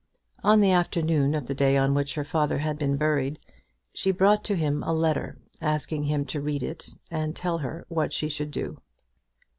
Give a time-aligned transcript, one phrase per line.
[0.43, 3.37] On the afternoon of the day on which her father had been buried,
[3.93, 8.11] she brought to him a letter, asking him to read it, and tell her what
[8.11, 8.77] she should do.